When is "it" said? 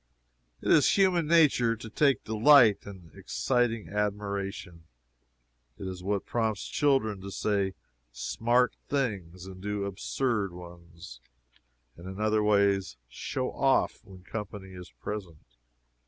0.63-0.71, 5.77-5.85